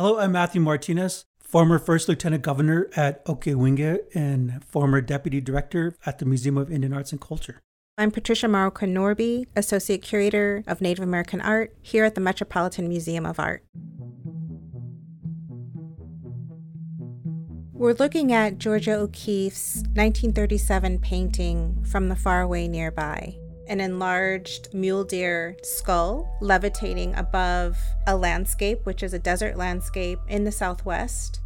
Hello, 0.00 0.18
I'm 0.18 0.32
Matthew 0.32 0.62
Martinez, 0.62 1.26
former 1.42 1.78
First 1.78 2.08
Lieutenant 2.08 2.42
Governor 2.42 2.88
at 2.96 3.22
Ohkay 3.26 3.54
Owingeh 3.54 3.98
and 4.14 4.64
former 4.64 5.02
Deputy 5.02 5.42
Director 5.42 5.94
at 6.06 6.18
the 6.18 6.24
Museum 6.24 6.56
of 6.56 6.72
Indian 6.72 6.94
Arts 6.94 7.12
and 7.12 7.20
Culture. 7.20 7.60
I'm 7.98 8.10
Patricia 8.10 8.46
Marroquin 8.46 8.94
Norby, 8.94 9.44
Associate 9.54 10.00
Curator 10.00 10.64
of 10.66 10.80
Native 10.80 11.04
American 11.04 11.42
Art 11.42 11.76
here 11.82 12.06
at 12.06 12.14
the 12.14 12.20
Metropolitan 12.22 12.88
Museum 12.88 13.26
of 13.26 13.38
Art. 13.38 13.62
We're 17.74 17.92
looking 17.92 18.32
at 18.32 18.56
Georgia 18.56 18.94
O'Keeffe's 18.94 19.82
1937 19.96 20.98
painting 21.00 21.84
from 21.84 22.08
the 22.08 22.16
faraway 22.16 22.68
nearby 22.68 23.36
an 23.70 23.80
enlarged 23.80 24.74
mule 24.74 25.04
deer 25.04 25.56
skull 25.62 26.36
levitating 26.40 27.14
above 27.14 27.78
a 28.06 28.16
landscape, 28.16 28.84
which 28.84 29.02
is 29.02 29.14
a 29.14 29.18
desert 29.18 29.56
landscape 29.56 30.18
in 30.28 30.44
the 30.44 30.52
southwest. 30.52 31.40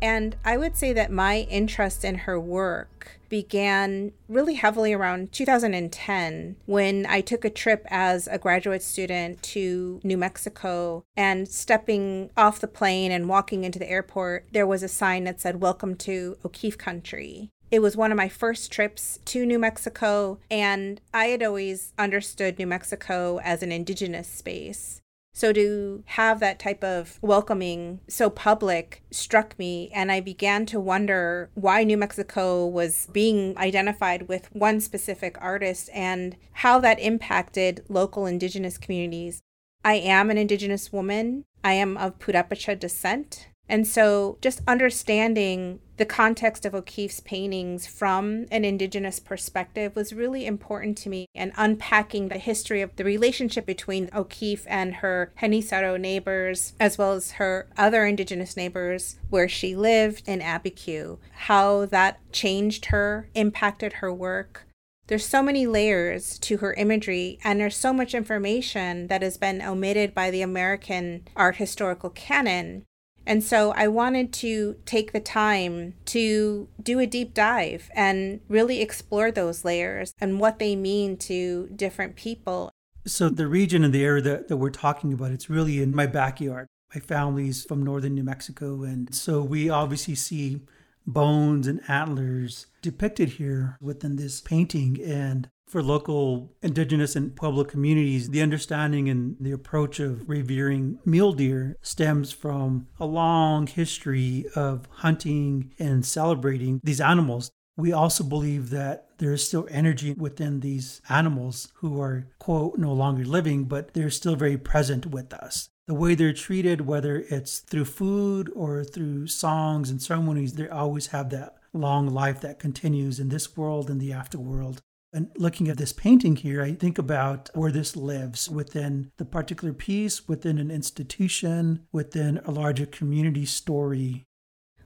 And 0.00 0.36
I 0.44 0.56
would 0.56 0.76
say 0.76 0.92
that 0.92 1.10
my 1.10 1.40
interest 1.50 2.04
in 2.04 2.18
her 2.18 2.38
work 2.38 3.18
began 3.28 4.12
really 4.28 4.54
heavily 4.54 4.92
around 4.92 5.32
2010 5.32 6.56
when 6.66 7.06
I 7.06 7.20
took 7.20 7.44
a 7.44 7.50
trip 7.50 7.84
as 7.90 8.28
a 8.28 8.38
graduate 8.38 8.82
student 8.82 9.42
to 9.42 10.00
New 10.04 10.16
Mexico 10.16 11.04
and 11.16 11.48
stepping 11.48 12.30
off 12.36 12.60
the 12.60 12.68
plane 12.68 13.10
and 13.10 13.28
walking 13.28 13.64
into 13.64 13.78
the 13.78 13.90
airport, 13.90 14.46
there 14.52 14.66
was 14.66 14.82
a 14.82 14.88
sign 14.88 15.24
that 15.24 15.40
said, 15.40 15.60
Welcome 15.60 15.96
to 15.96 16.36
O'Keeffe 16.44 16.78
Country. 16.78 17.50
It 17.70 17.80
was 17.80 17.96
one 17.96 18.12
of 18.12 18.16
my 18.16 18.28
first 18.28 18.70
trips 18.70 19.18
to 19.26 19.44
New 19.44 19.58
Mexico, 19.58 20.38
and 20.50 21.00
I 21.12 21.26
had 21.26 21.42
always 21.42 21.92
understood 21.98 22.58
New 22.58 22.66
Mexico 22.66 23.40
as 23.42 23.62
an 23.62 23.72
indigenous 23.72 24.28
space. 24.28 25.00
So 25.34 25.52
to 25.52 26.02
have 26.06 26.40
that 26.40 26.58
type 26.58 26.82
of 26.82 27.18
welcoming 27.20 28.00
so 28.08 28.30
public 28.30 29.02
struck 29.10 29.58
me, 29.58 29.90
and 29.92 30.10
I 30.10 30.20
began 30.20 30.64
to 30.66 30.80
wonder 30.80 31.50
why 31.54 31.84
New 31.84 31.98
Mexico 31.98 32.64
was 32.64 33.08
being 33.12 33.58
identified 33.58 34.28
with 34.28 34.48
one 34.54 34.80
specific 34.80 35.36
artist 35.40 35.90
and 35.92 36.36
how 36.52 36.78
that 36.80 37.00
impacted 37.00 37.84
local 37.88 38.24
indigenous 38.24 38.78
communities. 38.78 39.42
I 39.84 39.94
am 39.94 40.30
an 40.30 40.38
indigenous 40.38 40.90
woman. 40.90 41.44
I 41.62 41.74
am 41.74 41.96
of 41.98 42.18
Purepecha 42.18 42.78
descent. 42.78 43.48
And 43.68 43.86
so, 43.86 44.38
just 44.40 44.62
understanding 44.66 45.80
the 45.96 46.04
context 46.04 46.64
of 46.64 46.74
O'Keeffe's 46.74 47.20
paintings 47.20 47.86
from 47.86 48.46
an 48.50 48.64
Indigenous 48.64 49.18
perspective 49.18 49.96
was 49.96 50.12
really 50.12 50.46
important 50.46 50.96
to 50.98 51.08
me, 51.08 51.26
and 51.34 51.52
unpacking 51.56 52.28
the 52.28 52.38
history 52.38 52.82
of 52.82 52.94
the 52.96 53.04
relationship 53.04 53.66
between 53.66 54.10
O'Keeffe 54.14 54.66
and 54.68 54.96
her 54.96 55.32
Genízaro 55.40 55.98
neighbors, 55.98 56.74
as 56.78 56.96
well 56.98 57.12
as 57.12 57.32
her 57.32 57.68
other 57.76 58.04
Indigenous 58.04 58.56
neighbors 58.56 59.16
where 59.30 59.48
she 59.48 59.74
lived 59.74 60.28
in 60.28 60.40
Abiquiu, 60.40 61.18
how 61.32 61.86
that 61.86 62.20
changed 62.32 62.86
her, 62.86 63.28
impacted 63.34 63.94
her 63.94 64.12
work. 64.12 64.66
There's 65.08 65.24
so 65.24 65.40
many 65.42 65.66
layers 65.66 66.38
to 66.40 66.58
her 66.58 66.74
imagery, 66.74 67.38
and 67.44 67.60
there's 67.60 67.76
so 67.76 67.92
much 67.92 68.12
information 68.14 69.06
that 69.06 69.22
has 69.22 69.36
been 69.36 69.62
omitted 69.62 70.14
by 70.14 70.30
the 70.30 70.42
American 70.42 71.26
art 71.36 71.56
historical 71.56 72.10
canon 72.10 72.84
and 73.26 73.42
so 73.42 73.72
I 73.72 73.88
wanted 73.88 74.32
to 74.34 74.76
take 74.86 75.12
the 75.12 75.20
time 75.20 75.94
to 76.06 76.68
do 76.80 77.00
a 77.00 77.06
deep 77.06 77.34
dive 77.34 77.90
and 77.94 78.40
really 78.48 78.80
explore 78.80 79.32
those 79.32 79.64
layers 79.64 80.12
and 80.20 80.38
what 80.38 80.60
they 80.60 80.76
mean 80.76 81.16
to 81.18 81.68
different 81.74 82.14
people. 82.14 82.70
So 83.04 83.28
the 83.28 83.48
region 83.48 83.84
and 83.84 83.92
the 83.92 84.04
area 84.04 84.22
that, 84.22 84.48
that 84.48 84.56
we're 84.56 84.70
talking 84.70 85.12
about, 85.12 85.32
it's 85.32 85.50
really 85.50 85.82
in 85.82 85.94
my 85.94 86.06
backyard. 86.06 86.68
My 86.94 87.00
family's 87.00 87.64
from 87.64 87.82
northern 87.82 88.14
New 88.14 88.24
Mexico. 88.24 88.84
And 88.84 89.12
so 89.14 89.42
we 89.42 89.68
obviously 89.68 90.14
see 90.14 90.60
bones 91.06 91.66
and 91.66 91.80
antlers 91.88 92.66
depicted 92.80 93.30
here 93.30 93.76
within 93.80 94.16
this 94.16 94.40
painting. 94.40 95.00
And 95.02 95.48
for 95.66 95.82
local 95.82 96.52
indigenous 96.62 97.16
and 97.16 97.34
Pueblo 97.34 97.64
communities, 97.64 98.30
the 98.30 98.42
understanding 98.42 99.08
and 99.08 99.36
the 99.40 99.52
approach 99.52 99.98
of 99.98 100.28
revering 100.28 100.98
mule 101.04 101.32
deer 101.32 101.76
stems 101.82 102.32
from 102.32 102.86
a 103.00 103.06
long 103.06 103.66
history 103.66 104.46
of 104.54 104.86
hunting 104.90 105.72
and 105.78 106.04
celebrating 106.04 106.80
these 106.84 107.00
animals. 107.00 107.50
We 107.76 107.92
also 107.92 108.24
believe 108.24 108.70
that 108.70 109.06
there 109.18 109.32
is 109.32 109.46
still 109.46 109.66
energy 109.70 110.14
within 110.14 110.60
these 110.60 111.02
animals 111.08 111.68
who 111.76 112.00
are, 112.00 112.28
quote, 112.38 112.78
no 112.78 112.92
longer 112.92 113.24
living, 113.24 113.64
but 113.64 113.92
they're 113.92 114.08
still 114.10 114.36
very 114.36 114.56
present 114.56 115.06
with 115.06 115.34
us. 115.34 115.68
The 115.86 115.94
way 115.94 116.14
they're 116.14 116.32
treated, 116.32 116.80
whether 116.80 117.24
it's 117.28 117.58
through 117.60 117.84
food 117.84 118.50
or 118.56 118.82
through 118.82 119.26
songs 119.28 119.90
and 119.90 120.00
ceremonies, 120.00 120.54
they 120.54 120.68
always 120.68 121.08
have 121.08 121.30
that 121.30 121.56
long 121.72 122.08
life 122.08 122.40
that 122.40 122.58
continues 122.58 123.20
in 123.20 123.28
this 123.28 123.56
world 123.56 123.90
and 123.90 124.00
the 124.00 124.10
afterworld. 124.10 124.78
And 125.12 125.30
looking 125.36 125.68
at 125.68 125.78
this 125.78 125.92
painting 125.92 126.36
here, 126.36 126.62
I 126.62 126.72
think 126.72 126.98
about 126.98 127.48
where 127.54 127.72
this 127.72 127.96
lives 127.96 128.50
within 128.50 129.12
the 129.16 129.24
particular 129.24 129.72
piece, 129.72 130.28
within 130.28 130.58
an 130.58 130.70
institution, 130.70 131.86
within 131.92 132.38
a 132.44 132.50
larger 132.50 132.86
community 132.86 133.46
story. 133.46 134.26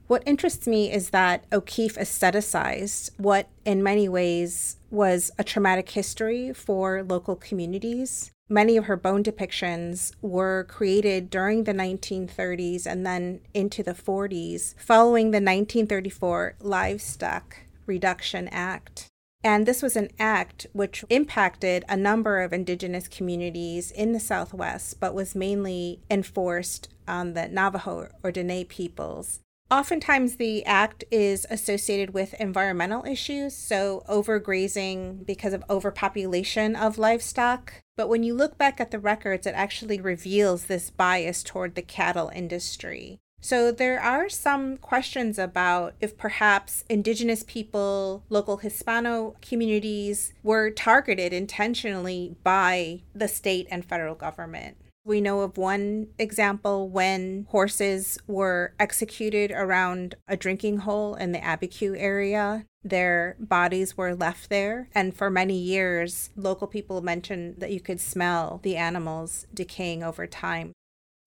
What 0.07 0.23
interests 0.25 0.67
me 0.67 0.91
is 0.91 1.11
that 1.11 1.45
O'Keeffe 1.53 1.95
aestheticized 1.95 3.11
what, 3.17 3.47
in 3.63 3.81
many 3.81 4.09
ways, 4.09 4.77
was 4.89 5.31
a 5.39 5.43
traumatic 5.43 5.89
history 5.89 6.51
for 6.51 7.01
local 7.01 7.37
communities. 7.37 8.31
Many 8.49 8.75
of 8.75 8.85
her 8.85 8.97
bone 8.97 9.23
depictions 9.23 10.13
were 10.21 10.65
created 10.65 11.29
during 11.29 11.63
the 11.63 11.73
1930s 11.73 12.85
and 12.85 13.05
then 13.05 13.39
into 13.53 13.83
the 13.83 13.93
40s, 13.93 14.75
following 14.77 15.31
the 15.31 15.37
1934 15.37 16.55
Livestock 16.59 17.55
Reduction 17.85 18.49
Act. 18.49 19.10
And 19.43 19.65
this 19.65 19.81
was 19.81 19.95
an 19.95 20.09
act 20.19 20.67
which 20.71 21.03
impacted 21.09 21.83
a 21.89 21.97
number 21.97 22.41
of 22.41 22.53
indigenous 22.53 23.07
communities 23.07 23.89
in 23.91 24.11
the 24.11 24.19
Southwest, 24.19 24.99
but 24.99 25.15
was 25.15 25.33
mainly 25.35 25.99
enforced 26.09 26.89
on 27.07 27.33
the 27.33 27.47
Navajo 27.47 28.09
or 28.23 28.31
Dene 28.31 28.65
peoples. 28.65 29.39
Oftentimes, 29.71 30.35
the 30.35 30.65
act 30.65 31.05
is 31.09 31.47
associated 31.49 32.13
with 32.13 32.33
environmental 32.33 33.05
issues, 33.05 33.55
so 33.55 34.03
overgrazing 34.09 35.25
because 35.25 35.53
of 35.53 35.63
overpopulation 35.69 36.75
of 36.75 36.97
livestock. 36.97 37.81
But 37.95 38.09
when 38.09 38.21
you 38.21 38.33
look 38.33 38.57
back 38.57 38.81
at 38.81 38.91
the 38.91 38.99
records, 38.99 39.47
it 39.47 39.53
actually 39.55 40.01
reveals 40.01 40.65
this 40.65 40.89
bias 40.89 41.41
toward 41.41 41.75
the 41.75 41.81
cattle 41.81 42.29
industry. 42.35 43.19
So 43.43 43.71
there 43.71 43.99
are 43.99 44.29
some 44.29 44.77
questions 44.77 45.39
about 45.39 45.95
if 45.99 46.15
perhaps 46.15 46.83
indigenous 46.87 47.43
people, 47.43 48.23
local 48.29 48.57
Hispano 48.57 49.35
communities 49.41 50.31
were 50.43 50.69
targeted 50.69 51.33
intentionally 51.33 52.35
by 52.43 53.01
the 53.15 53.27
state 53.27 53.67
and 53.71 53.83
federal 53.83 54.13
government. 54.13 54.77
We 55.03 55.19
know 55.19 55.41
of 55.41 55.57
one 55.57 56.09
example 56.19 56.87
when 56.87 57.47
horses 57.49 58.19
were 58.27 58.75
executed 58.79 59.49
around 59.49 60.13
a 60.27 60.37
drinking 60.37 60.77
hole 60.77 61.15
in 61.15 61.31
the 61.31 61.39
Abiquiu 61.39 61.95
area. 61.97 62.67
Their 62.83 63.35
bodies 63.39 63.97
were 63.97 64.13
left 64.13 64.51
there, 64.51 64.89
and 64.93 65.15
for 65.15 65.31
many 65.31 65.57
years, 65.57 66.29
local 66.35 66.67
people 66.67 67.01
mentioned 67.01 67.55
that 67.57 67.71
you 67.71 67.79
could 67.79 67.99
smell 67.99 68.59
the 68.61 68.77
animals 68.77 69.47
decaying 69.51 70.03
over 70.03 70.27
time. 70.27 70.73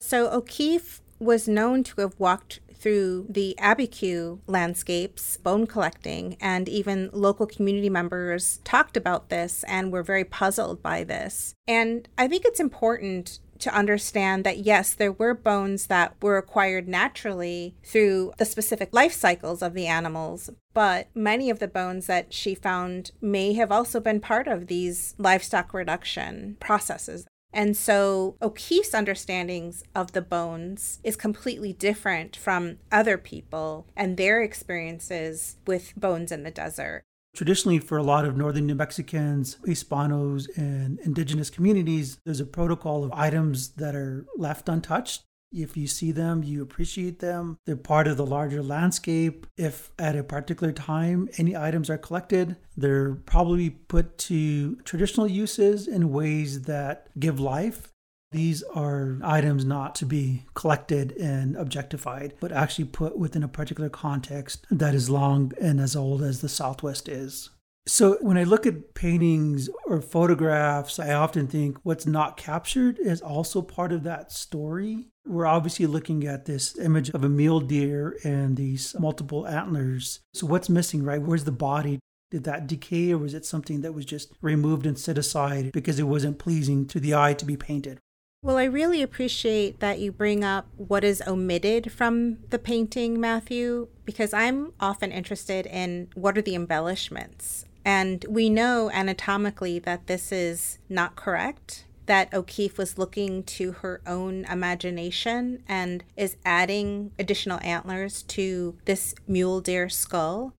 So 0.01 0.31
O'Keeffe 0.31 1.01
was 1.25 1.49
known 1.49 1.83
to 1.85 2.01
have 2.01 2.15
walked 2.19 2.61
through 2.75 3.27
the 3.31 3.57
Abiquiu 3.59 4.41
landscapes, 4.47 5.39
bone 5.39 5.67
collecting, 5.67 6.37
and 6.41 6.69
even 6.69 7.09
local 7.13 7.47
community 7.47 7.89
members 7.89 8.61
talked 8.63 8.97
about 8.97 9.31
this 9.31 9.65
and 9.67 9.91
were 9.91 10.03
very 10.03 10.25
puzzled 10.25 10.83
by 10.83 11.03
this. 11.03 11.55
And 11.67 12.07
I 12.19 12.29
think 12.29 12.45
it's 12.45 12.61
important 12.61 13.39
to 13.61 13.75
understand 13.75 14.45
that 14.45 14.59
yes, 14.59 14.93
there 14.93 15.13
were 15.13 15.33
bones 15.33 15.87
that 15.87 16.15
were 16.21 16.37
acquired 16.37 16.87
naturally 16.87 17.75
through 17.83 18.33
the 18.37 18.45
specific 18.45 18.91
life 18.93 19.15
cycles 19.15 19.63
of 19.63 19.73
the 19.73 19.87
animals, 19.87 20.51
but 20.75 21.09
many 21.15 21.49
of 21.49 21.61
the 21.61 21.69
bones 21.69 22.07
that 22.07 22.35
she 22.35 22.55
found 22.55 23.13
may 23.23 23.55
have 23.55 23.73
also 23.73 24.01
been 24.01 24.21
part 24.21 24.47
of 24.47 24.67
these 24.67 25.15
livestock 25.17 25.73
reduction 25.73 26.59
processes. 26.61 27.27
And 27.55 27.77
so 27.77 28.37
O'Keeffe's 28.43 28.95
understandings 28.95 29.85
of 29.95 30.13
the 30.13 30.21
bones 30.21 30.99
is 31.05 31.15
completely 31.15 31.73
different 31.73 32.35
from 32.35 32.79
other 32.91 33.17
people 33.17 33.87
and 33.97 34.17
their 34.17 34.43
experiences 34.43 35.57
with 35.65 35.95
bones 35.97 36.33
in 36.33 36.43
the 36.43 36.51
desert. 36.51 37.05
Traditionally, 37.35 37.79
for 37.79 37.97
a 37.97 38.03
lot 38.03 38.25
of 38.25 38.37
northern 38.37 38.67
New 38.67 38.75
Mexicans, 38.75 39.57
Hispanos, 39.67 40.47
and 40.57 40.99
indigenous 41.01 41.49
communities, 41.49 42.19
there's 42.25 42.41
a 42.41 42.47
protocol 42.47 43.05
of 43.05 43.13
items 43.13 43.71
that 43.71 43.95
are 43.95 44.27
left 44.37 44.69
untouched 44.69 45.23
if 45.55 45.77
you 45.77 45.87
see 45.87 46.13
them, 46.13 46.43
you 46.43 46.63
appreciate 46.63 47.21
them. 47.21 47.59
They're 47.65 47.77
part 47.77 48.09
of 48.09 48.17
the 48.17 48.27
larger 48.27 48.63
landscape. 48.63 49.47
If 49.57 49.93
at 49.99 50.17
a 50.17 50.25
particular 50.25 50.73
time 50.73 51.29
any 51.39 51.57
items 51.57 51.89
are 51.89 51.99
collected, 51.99 52.57
they're 52.77 53.15
probably 53.15 53.71
put 53.71 54.19
to 54.19 54.77
traditional 54.77 55.29
uses 55.29 55.87
in 55.87 56.13
ways 56.13 56.63
that 56.63 57.09
give 57.19 57.39
life. 57.39 57.89
These 58.33 58.65
are 58.75 59.21
items 59.23 59.65
not 59.65 59.95
to 59.97 60.07
be 60.07 60.45
collected 60.55 61.13
and 61.13 61.57
objectified, 61.57 62.35
but 62.41 62.51
actually 62.51 62.87
put 62.87 63.17
within 63.17 63.45
a 63.45 63.49
particular 63.49 63.89
context 63.89 64.67
that 64.73 64.93
is 64.93 65.09
long 65.09 65.53
and 65.61 65.81
as 65.81 65.95
old 65.95 66.21
as 66.21 66.41
the 66.41 66.49
Southwest 66.49 67.09
is. 67.09 67.51
So 67.87 68.17
when 68.23 68.39
I 68.39 68.45
look 68.45 68.67
at 68.67 68.95
paintings 68.95 69.69
or 69.85 70.01
photographs, 70.01 70.99
I 70.99 71.13
often 71.13 71.47
think 71.47 71.77
what's 71.83 72.07
not 72.07 72.39
captured 72.39 72.99
is 72.99 73.21
also 73.21 73.61
part 73.61 73.93
of 73.93 74.05
that 74.05 74.33
story. 74.33 75.09
We're 75.27 75.45
obviously 75.45 75.87
looking 75.87 76.27
at 76.27 76.47
this 76.47 76.79
image 76.79 77.11
of 77.11 77.25
a 77.25 77.29
mule 77.29 77.61
deer 77.61 78.19
and 78.25 78.57
these 78.57 78.95
multiple 78.99 79.47
antlers. 79.47 80.21
So 80.33 80.47
what's 80.47 80.71
missing, 80.71 81.03
right? 81.03 81.21
Where's 81.21 81.45
the 81.45 81.53
body? 81.53 81.99
Did 82.31 82.45
that 82.45 82.67
decay 82.67 83.13
or 83.13 83.19
was 83.19 83.35
it 83.35 83.45
something 83.45 83.83
that 83.83 83.93
was 83.93 84.07
just 84.07 84.33
removed 84.41 84.87
and 84.87 84.99
set 84.99 85.19
aside 85.19 85.71
because 85.73 85.99
it 85.99 86.05
wasn't 86.05 86.39
pleasing 86.39 86.87
to 86.87 86.99
the 86.99 87.15
eye 87.15 87.35
to 87.35 87.45
be 87.45 87.57
painted? 87.57 87.99
Well, 88.43 88.57
I 88.57 88.65
really 88.65 89.03
appreciate 89.03 89.81
that 89.81 89.99
you 89.99 90.11
bring 90.11 90.43
up 90.43 90.67
what 90.77 91.05
is 91.05 91.23
omitted 91.27 91.93
from 91.93 92.39
the 92.49 92.59
painting, 92.59 93.21
Matthew, 93.21 93.89
because 94.05 94.35
I'm 94.35 94.73
often 94.81 95.13
interested 95.13 95.67
in 95.67 96.09
what 96.15 96.37
are 96.37 96.43
the 96.43 96.55
embellishments. 96.55 97.67
And 97.85 98.25
we 98.29 98.49
know 98.49 98.91
anatomically 98.91 99.79
that 99.81 100.07
this 100.07 100.33
is 100.33 100.79
not 100.89 101.17
correct, 101.17 101.85
that 102.07 102.33
O'Keeffe 102.33 102.79
was 102.79 102.99
looking 102.99 103.43
to 103.45 103.73
her 103.73 104.01
own 104.07 104.45
imagination 104.47 105.63
and 105.69 106.05
is 106.17 106.37
adding 106.45 107.13
additional 107.19 107.61
antlers 107.63 108.23
to 108.25 108.77
this 108.85 109.15
mule 109.27 109.61
deer 109.61 109.89
skull. 109.89 110.55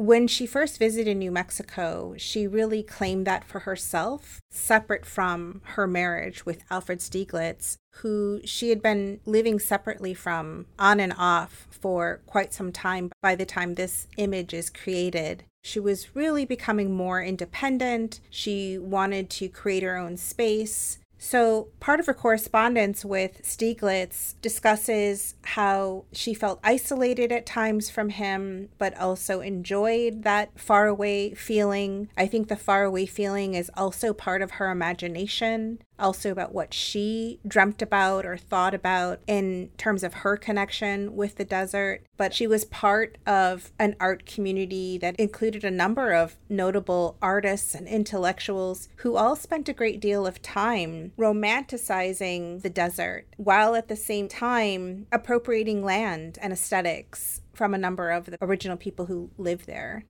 When 0.00 0.28
she 0.28 0.46
first 0.46 0.78
visited 0.78 1.18
New 1.18 1.30
Mexico, 1.30 2.14
she 2.16 2.46
really 2.46 2.82
claimed 2.82 3.26
that 3.26 3.44
for 3.44 3.58
herself, 3.58 4.40
separate 4.50 5.04
from 5.04 5.60
her 5.74 5.86
marriage 5.86 6.46
with 6.46 6.64
Alfred 6.70 7.00
Stieglitz, 7.00 7.76
who 7.96 8.40
she 8.46 8.70
had 8.70 8.80
been 8.80 9.20
living 9.26 9.58
separately 9.58 10.14
from 10.14 10.64
on 10.78 11.00
and 11.00 11.12
off 11.18 11.68
for 11.70 12.22
quite 12.24 12.54
some 12.54 12.72
time 12.72 13.12
by 13.20 13.34
the 13.34 13.44
time 13.44 13.74
this 13.74 14.06
image 14.16 14.54
is 14.54 14.70
created. 14.70 15.44
She 15.62 15.78
was 15.78 16.16
really 16.16 16.46
becoming 16.46 16.94
more 16.94 17.22
independent. 17.22 18.20
She 18.30 18.78
wanted 18.78 19.28
to 19.28 19.50
create 19.50 19.82
her 19.82 19.98
own 19.98 20.16
space. 20.16 20.98
So, 21.22 21.68
part 21.80 22.00
of 22.00 22.06
her 22.06 22.14
correspondence 22.14 23.04
with 23.04 23.42
Stieglitz 23.42 24.36
discusses 24.40 25.34
how 25.42 26.06
she 26.12 26.32
felt 26.32 26.60
isolated 26.64 27.30
at 27.30 27.44
times 27.44 27.90
from 27.90 28.08
him, 28.08 28.70
but 28.78 28.98
also 28.98 29.42
enjoyed 29.42 30.22
that 30.22 30.58
faraway 30.58 31.34
feeling. 31.34 32.08
I 32.16 32.26
think 32.26 32.48
the 32.48 32.56
faraway 32.56 33.04
feeling 33.04 33.52
is 33.52 33.70
also 33.76 34.14
part 34.14 34.40
of 34.40 34.52
her 34.52 34.70
imagination 34.70 35.82
also 36.00 36.30
about 36.30 36.54
what 36.54 36.72
she 36.74 37.38
dreamt 37.46 37.82
about 37.82 38.26
or 38.26 38.36
thought 38.36 38.74
about 38.74 39.20
in 39.26 39.70
terms 39.76 40.02
of 40.02 40.14
her 40.14 40.36
connection 40.36 41.14
with 41.14 41.36
the 41.36 41.44
desert. 41.44 42.02
But 42.16 42.34
she 42.34 42.46
was 42.46 42.64
part 42.64 43.18
of 43.26 43.72
an 43.78 43.96
art 44.00 44.26
community 44.26 44.98
that 44.98 45.16
included 45.16 45.64
a 45.64 45.70
number 45.70 46.12
of 46.12 46.36
notable 46.48 47.16
artists 47.20 47.74
and 47.74 47.86
intellectuals 47.86 48.88
who 48.96 49.16
all 49.16 49.36
spent 49.36 49.68
a 49.68 49.74
great 49.74 50.00
deal 50.00 50.26
of 50.26 50.42
time 50.42 51.12
romanticizing 51.18 52.62
the 52.62 52.70
desert 52.70 53.26
while 53.36 53.74
at 53.74 53.88
the 53.88 53.96
same 53.96 54.28
time 54.28 55.06
appropriating 55.12 55.84
land 55.84 56.38
and 56.40 56.52
aesthetics 56.52 57.42
from 57.52 57.74
a 57.74 57.78
number 57.78 58.10
of 58.10 58.26
the 58.26 58.38
original 58.40 58.76
people 58.76 59.06
who 59.06 59.30
lived 59.36 59.66
there. 59.66 60.04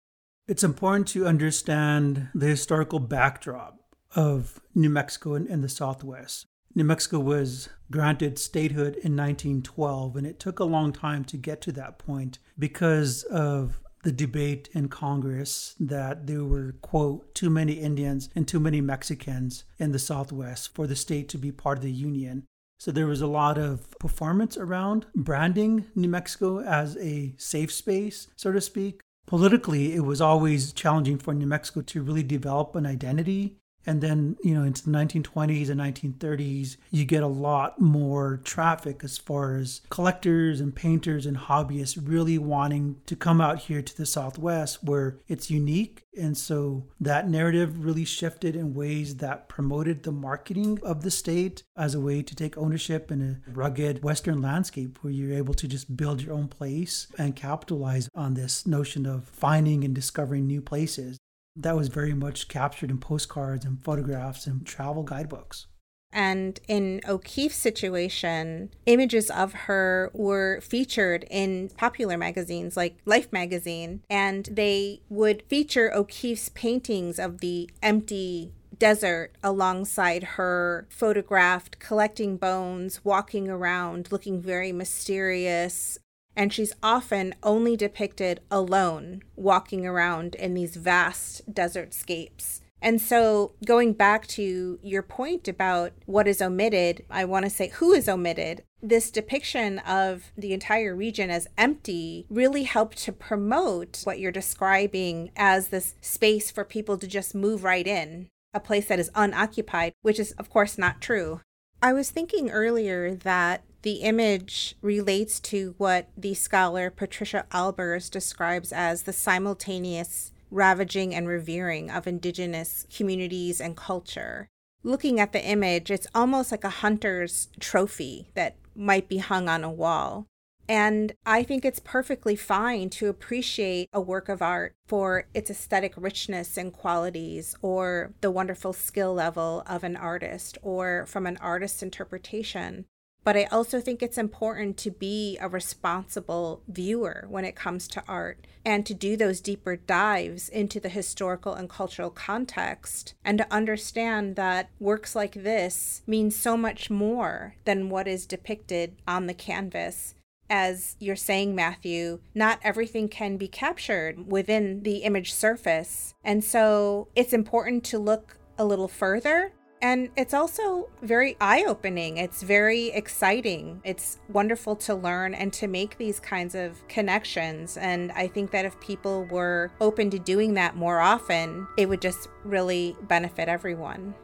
It's 0.46 0.64
important 0.64 1.08
to 1.08 1.26
understand 1.26 2.28
the 2.34 2.46
historical 2.46 2.98
backdrop 2.98 3.79
of 4.14 4.60
New 4.74 4.90
Mexico 4.90 5.34
and, 5.34 5.46
and 5.48 5.62
the 5.62 5.68
Southwest. 5.68 6.46
New 6.74 6.84
Mexico 6.84 7.18
was 7.18 7.68
granted 7.90 8.38
statehood 8.38 8.94
in 8.96 9.16
1912, 9.16 10.16
and 10.16 10.26
it 10.26 10.38
took 10.38 10.60
a 10.60 10.64
long 10.64 10.92
time 10.92 11.24
to 11.24 11.36
get 11.36 11.60
to 11.62 11.72
that 11.72 11.98
point 11.98 12.38
because 12.58 13.24
of 13.24 13.80
the 14.02 14.12
debate 14.12 14.68
in 14.72 14.88
Congress 14.88 15.74
that 15.78 16.26
there 16.26 16.44
were, 16.44 16.76
quote, 16.80 17.34
too 17.34 17.50
many 17.50 17.74
Indians 17.74 18.30
and 18.34 18.46
too 18.46 18.60
many 18.60 18.80
Mexicans 18.80 19.64
in 19.78 19.92
the 19.92 19.98
Southwest 19.98 20.74
for 20.74 20.86
the 20.86 20.96
state 20.96 21.28
to 21.28 21.38
be 21.38 21.52
part 21.52 21.78
of 21.78 21.84
the 21.84 21.92
Union. 21.92 22.44
So 22.78 22.90
there 22.90 23.06
was 23.06 23.20
a 23.20 23.26
lot 23.26 23.58
of 23.58 23.90
performance 23.98 24.56
around 24.56 25.04
branding 25.14 25.86
New 25.94 26.08
Mexico 26.08 26.60
as 26.60 26.96
a 26.96 27.34
safe 27.36 27.70
space, 27.70 28.28
so 28.36 28.52
to 28.52 28.60
speak. 28.60 29.00
Politically, 29.26 29.94
it 29.94 30.00
was 30.00 30.20
always 30.20 30.72
challenging 30.72 31.18
for 31.18 31.34
New 31.34 31.46
Mexico 31.46 31.82
to 31.82 32.02
really 32.02 32.22
develop 32.22 32.74
an 32.74 32.86
identity 32.86 33.58
and 33.86 34.00
then, 34.00 34.36
you 34.42 34.54
know, 34.54 34.62
into 34.62 34.84
the 34.84 34.90
1920s 34.90 35.70
and 35.70 35.80
1930s, 35.80 36.76
you 36.90 37.04
get 37.04 37.22
a 37.22 37.28
lot 37.28 37.80
more 37.80 38.40
traffic 38.44 39.02
as 39.02 39.16
far 39.16 39.56
as 39.56 39.80
collectors 39.88 40.60
and 40.60 40.74
painters 40.74 41.26
and 41.26 41.36
hobbyists 41.36 41.98
really 42.02 42.38
wanting 42.38 43.00
to 43.06 43.16
come 43.16 43.40
out 43.40 43.58
here 43.60 43.82
to 43.82 43.96
the 43.96 44.06
Southwest 44.06 44.84
where 44.84 45.18
it's 45.28 45.50
unique. 45.50 46.02
And 46.18 46.36
so 46.36 46.84
that 47.00 47.28
narrative 47.28 47.84
really 47.84 48.04
shifted 48.04 48.54
in 48.54 48.74
ways 48.74 49.16
that 49.16 49.48
promoted 49.48 50.02
the 50.02 50.12
marketing 50.12 50.78
of 50.82 51.02
the 51.02 51.10
state 51.10 51.62
as 51.76 51.94
a 51.94 52.00
way 52.00 52.22
to 52.22 52.36
take 52.36 52.58
ownership 52.58 53.10
in 53.10 53.22
a 53.22 53.50
rugged 53.50 54.02
Western 54.02 54.42
landscape 54.42 54.98
where 55.00 55.12
you're 55.12 55.36
able 55.36 55.54
to 55.54 55.68
just 55.68 55.96
build 55.96 56.20
your 56.20 56.34
own 56.34 56.48
place 56.48 57.06
and 57.16 57.36
capitalize 57.36 58.08
on 58.14 58.34
this 58.34 58.66
notion 58.66 59.06
of 59.06 59.28
finding 59.28 59.84
and 59.84 59.94
discovering 59.94 60.46
new 60.46 60.60
places 60.60 61.18
that 61.56 61.76
was 61.76 61.88
very 61.88 62.14
much 62.14 62.49
captured 62.49 62.91
in 62.91 62.99
postcards 62.99 63.64
and 63.64 63.82
photographs 63.82 64.47
and 64.47 64.67
travel 64.67 65.02
guidebooks. 65.02 65.67
And 66.12 66.58
in 66.67 67.00
O'Keeffe's 67.06 67.56
situation, 67.56 68.70
images 68.87 69.31
of 69.31 69.52
her 69.52 70.11
were 70.12 70.61
featured 70.61 71.25
in 71.31 71.70
popular 71.76 72.19
magazines 72.19 72.76
like 72.76 72.97
Life 73.05 73.32
magazine, 73.32 74.02
and 74.11 74.47
they 74.47 75.02
would 75.08 75.44
feature 75.49 75.94
O'Keeffe's 75.94 76.49
paintings 76.49 77.20
of 77.20 77.38
the 77.38 77.70
empty 77.81 78.52
desert 78.76 79.37
alongside 79.44 80.25
her 80.25 80.88
photographed 80.91 81.79
collecting 81.79 82.37
bones, 82.37 83.05
walking 83.05 83.49
around, 83.49 84.11
looking 84.11 84.41
very 84.41 84.73
mysterious, 84.73 85.99
and 86.36 86.52
she's 86.52 86.72
often 86.82 87.34
only 87.42 87.76
depicted 87.76 88.40
alone 88.50 89.22
walking 89.36 89.86
around 89.86 90.34
in 90.36 90.54
these 90.54 90.76
vast 90.76 91.52
desert 91.52 91.92
scapes. 91.94 92.60
And 92.82 93.00
so, 93.00 93.52
going 93.64 93.92
back 93.92 94.26
to 94.28 94.78
your 94.82 95.02
point 95.02 95.48
about 95.48 95.92
what 96.06 96.26
is 96.26 96.40
omitted, 96.40 97.04
I 97.10 97.26
want 97.26 97.44
to 97.44 97.50
say 97.50 97.68
who 97.68 97.92
is 97.92 98.08
omitted. 98.08 98.62
This 98.82 99.10
depiction 99.10 99.80
of 99.80 100.32
the 100.36 100.54
entire 100.54 100.96
region 100.96 101.28
as 101.28 101.46
empty 101.58 102.26
really 102.30 102.62
helped 102.62 102.96
to 103.04 103.12
promote 103.12 104.00
what 104.04 104.18
you're 104.18 104.32
describing 104.32 105.30
as 105.37 105.68
this 105.68 105.94
space 106.00 106.50
for 106.50 106.64
people 106.64 106.96
to 106.96 107.06
just 107.06 107.34
move 107.34 107.64
right 107.64 107.87
in, 107.87 108.28
a 108.54 108.60
place 108.60 108.87
that 108.87 108.99
is 108.99 109.10
unoccupied, 109.14 109.92
which 110.00 110.18
is, 110.18 110.32
of 110.32 110.49
course, 110.49 110.78
not 110.78 111.02
true. 111.02 111.42
I 111.82 111.92
was 111.92 112.10
thinking 112.10 112.50
earlier 112.50 113.14
that 113.14 113.62
the 113.82 114.02
image 114.02 114.76
relates 114.82 115.40
to 115.40 115.75
what 115.78 116.08
the 116.16 116.34
scholar 116.34 116.90
Patricia 116.90 117.46
Albers 117.50 118.10
describes 118.10 118.72
as 118.72 119.02
the 119.02 119.12
simultaneous 119.12 120.32
ravaging 120.50 121.14
and 121.14 121.28
revering 121.28 121.90
of 121.90 122.06
indigenous 122.06 122.87
communities 122.94 123.60
and 123.60 123.76
culture. 123.76 124.49
Looking 124.82 125.20
at 125.20 125.32
the 125.32 125.44
image, 125.44 125.90
it's 125.90 126.06
almost 126.14 126.50
like 126.50 126.64
a 126.64 126.70
hunter's 126.70 127.49
trophy 127.58 128.30
that 128.34 128.56
might 128.75 129.08
be 129.08 129.18
hung 129.18 129.49
on 129.49 129.62
a 129.62 129.70
wall. 129.70 130.26
And 130.68 131.14
I 131.26 131.42
think 131.42 131.64
it's 131.64 131.80
perfectly 131.80 132.37
fine 132.37 132.90
to 132.90 133.08
appreciate 133.08 133.88
a 133.92 134.00
work 134.00 134.28
of 134.28 134.40
art 134.40 134.75
for 134.87 135.26
its 135.34 135.50
aesthetic 135.50 135.94
richness 135.96 136.56
and 136.56 136.72
qualities, 136.72 137.56
or 137.60 138.12
the 138.20 138.30
wonderful 138.30 138.72
skill 138.72 139.12
level 139.12 139.64
of 139.66 139.82
an 139.82 139.96
artist, 139.96 140.58
or 140.62 141.06
from 141.06 141.26
an 141.26 141.38
artist's 141.38 141.82
interpretation. 141.82 142.87
But 143.22 143.36
I 143.36 143.44
also 143.44 143.80
think 143.80 144.02
it's 144.02 144.18
important 144.18 144.76
to 144.78 144.90
be 144.90 145.36
a 145.40 145.48
responsible 145.48 146.62
viewer 146.68 147.26
when 147.28 147.44
it 147.44 147.54
comes 147.54 147.86
to 147.88 148.02
art 148.08 148.46
and 148.64 148.84
to 148.86 148.94
do 148.94 149.16
those 149.16 149.40
deeper 149.40 149.76
dives 149.76 150.48
into 150.48 150.80
the 150.80 150.88
historical 150.88 151.54
and 151.54 151.68
cultural 151.68 152.10
context 152.10 153.14
and 153.24 153.38
to 153.38 153.52
understand 153.52 154.36
that 154.36 154.70
works 154.78 155.14
like 155.14 155.34
this 155.34 156.02
mean 156.06 156.30
so 156.30 156.56
much 156.56 156.90
more 156.90 157.56
than 157.64 157.90
what 157.90 158.08
is 158.08 158.26
depicted 158.26 158.96
on 159.06 159.26
the 159.26 159.34
canvas. 159.34 160.14
As 160.48 160.96
you're 160.98 161.14
saying, 161.14 161.54
Matthew, 161.54 162.20
not 162.34 162.58
everything 162.62 163.08
can 163.08 163.36
be 163.36 163.46
captured 163.46 164.26
within 164.30 164.82
the 164.82 164.98
image 164.98 165.32
surface. 165.32 166.12
And 166.24 166.42
so 166.42 167.06
it's 167.14 167.32
important 167.32 167.84
to 167.84 167.98
look 168.00 168.36
a 168.58 168.64
little 168.64 168.88
further 168.88 169.52
and 169.82 170.10
it's 170.16 170.34
also 170.34 170.88
very 171.02 171.37
eye 171.40 171.64
opening. 171.66 172.18
It's 172.18 172.42
very 172.42 172.88
exciting. 172.88 173.80
It's 173.84 174.18
wonderful 174.28 174.76
to 174.76 174.94
learn 174.94 175.34
and 175.34 175.52
to 175.54 175.66
make 175.66 175.96
these 175.96 176.20
kinds 176.20 176.54
of 176.54 176.87
connections. 176.88 177.76
And 177.76 178.12
I 178.12 178.28
think 178.28 178.50
that 178.50 178.64
if 178.64 178.78
people 178.80 179.25
were 179.26 179.70
open 179.80 180.10
to 180.10 180.18
doing 180.18 180.54
that 180.54 180.76
more 180.76 181.00
often, 181.00 181.66
it 181.78 181.88
would 181.88 182.02
just 182.02 182.28
really 182.44 182.96
benefit 183.02 183.49
everyone. 183.49 184.14